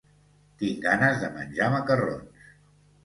Tinc 0.61 0.79
ganes 0.87 1.21
de 1.25 1.29
menjar 1.37 1.69
macarrons. 1.77 2.51